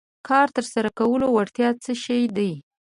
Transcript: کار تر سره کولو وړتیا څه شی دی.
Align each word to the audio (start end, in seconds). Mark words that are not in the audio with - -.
کار 0.27 0.47
تر 0.55 0.65
سره 0.73 0.89
کولو 0.99 1.27
وړتیا 1.31 1.69
څه 1.83 1.91
شی 2.03 2.21
دی. 2.37 2.51